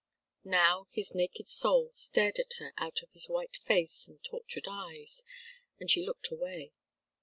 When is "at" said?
2.39-2.53